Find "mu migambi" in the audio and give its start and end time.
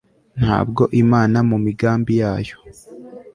1.49-2.11